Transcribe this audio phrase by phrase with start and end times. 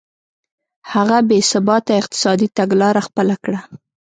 [0.91, 3.59] هغه بې ثباته اقتصادي تګلاره خپله کړه.